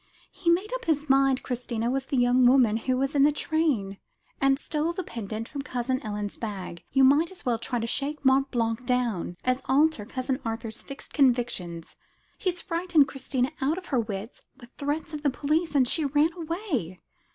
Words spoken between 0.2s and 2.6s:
"He made up his mind Christina was the young